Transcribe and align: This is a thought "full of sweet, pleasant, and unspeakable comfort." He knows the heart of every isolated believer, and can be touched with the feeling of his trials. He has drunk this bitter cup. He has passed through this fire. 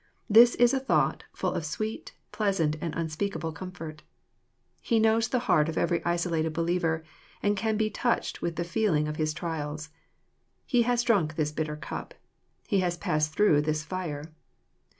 This 0.27 0.55
is 0.55 0.73
a 0.73 0.79
thought 0.79 1.25
"full 1.31 1.53
of 1.53 1.63
sweet, 1.63 2.15
pleasant, 2.31 2.75
and 2.81 2.95
unspeakable 2.95 3.51
comfort." 3.51 4.01
He 4.81 4.97
knows 4.97 5.27
the 5.27 5.37
heart 5.45 5.69
of 5.69 5.77
every 5.77 6.03
isolated 6.03 6.53
believer, 6.53 7.03
and 7.43 7.55
can 7.55 7.77
be 7.77 7.91
touched 7.91 8.41
with 8.41 8.55
the 8.55 8.63
feeling 8.63 9.07
of 9.07 9.17
his 9.17 9.31
trials. 9.31 9.89
He 10.65 10.81
has 10.89 11.03
drunk 11.03 11.35
this 11.35 11.51
bitter 11.51 11.75
cup. 11.75 12.15
He 12.67 12.79
has 12.79 12.97
passed 12.97 13.35
through 13.35 13.61
this 13.61 13.83
fire. 13.83 14.33